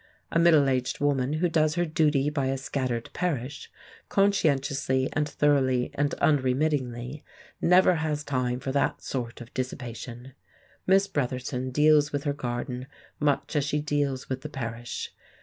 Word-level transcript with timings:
A 0.31 0.39
middle 0.39 0.67
aged 0.67 0.99
woman 0.99 1.33
who 1.33 1.47
does 1.47 1.75
her 1.75 1.85
duty 1.85 2.31
by 2.31 2.47
a 2.47 2.57
scattered 2.57 3.11
parish, 3.13 3.69
conscientiously 4.09 5.07
and 5.13 5.29
thoroughly 5.29 5.91
and 5.93 6.15
unremittingly, 6.19 7.23
never 7.61 7.93
has 7.97 8.23
time 8.23 8.59
for 8.59 8.71
that 8.71 9.03
sort 9.03 9.41
of 9.41 9.53
dissipation! 9.53 10.33
Miss 10.87 11.07
Bretherton 11.07 11.69
deals 11.69 12.11
with 12.11 12.23
her 12.23 12.33
garden 12.33 12.87
much 13.19 13.55
as 13.55 13.63
she 13.63 13.79
deals 13.79 14.27
with 14.27 14.41
the 14.41 14.49
parish. 14.49 15.13